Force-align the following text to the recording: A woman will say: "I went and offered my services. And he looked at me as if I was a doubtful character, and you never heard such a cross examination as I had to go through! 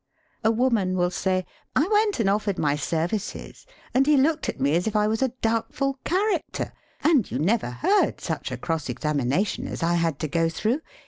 A 0.43 0.49
woman 0.49 0.97
will 0.97 1.11
say: 1.11 1.45
"I 1.75 1.87
went 1.87 2.19
and 2.19 2.27
offered 2.27 2.57
my 2.57 2.75
services. 2.75 3.67
And 3.93 4.07
he 4.07 4.17
looked 4.17 4.49
at 4.49 4.59
me 4.59 4.75
as 4.75 4.87
if 4.87 4.95
I 4.95 5.05
was 5.05 5.21
a 5.21 5.27
doubtful 5.43 5.99
character, 6.03 6.73
and 7.03 7.29
you 7.29 7.37
never 7.37 7.69
heard 7.69 8.19
such 8.19 8.49
a 8.51 8.57
cross 8.57 8.89
examination 8.89 9.67
as 9.67 9.83
I 9.83 9.93
had 9.93 10.17
to 10.21 10.27
go 10.27 10.49
through! 10.49 10.79